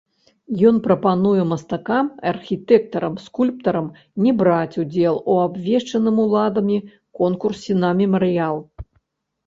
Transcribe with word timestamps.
Ён 0.69 0.75
прапануе 0.85 1.43
мастакам, 1.51 2.05
архітэктарам, 2.31 3.19
скульптарам 3.27 3.93
не 4.25 4.31
браць 4.41 4.79
удзел 4.87 5.23
у 5.35 5.39
абвешчаным 5.45 6.15
уладамі 6.29 6.77
конкурсе 7.25 7.71
на 7.87 7.97
мемарыял. 8.05 8.57